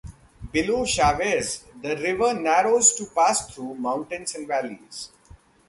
Below 0.51 0.83
Chaves 0.85 1.61
the 1.79 1.95
river 1.95 2.33
narrows 2.33 2.95
to 2.95 3.05
pass 3.15 3.53
through 3.53 3.75
mountains 3.75 4.33
and 4.33 4.47
valleys. 4.47 5.11